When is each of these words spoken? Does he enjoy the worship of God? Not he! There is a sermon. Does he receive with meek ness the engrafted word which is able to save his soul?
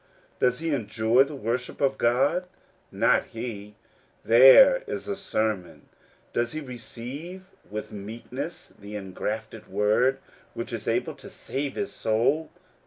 Does 0.39 0.57
he 0.61 0.73
enjoy 0.73 1.25
the 1.25 1.35
worship 1.35 1.79
of 1.79 1.99
God? 1.99 2.45
Not 2.91 3.23
he! 3.25 3.75
There 4.25 4.77
is 4.87 5.07
a 5.07 5.15
sermon. 5.15 5.89
Does 6.33 6.53
he 6.53 6.59
receive 6.59 7.51
with 7.69 7.91
meek 7.91 8.31
ness 8.31 8.73
the 8.79 8.95
engrafted 8.95 9.67
word 9.67 10.17
which 10.55 10.73
is 10.73 10.87
able 10.87 11.13
to 11.13 11.29
save 11.29 11.75
his 11.75 11.91
soul? 11.93 12.49